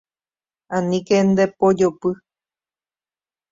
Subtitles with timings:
[0.75, 2.09] Aníke ndepojopy.